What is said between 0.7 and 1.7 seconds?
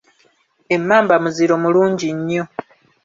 Emmamba muziro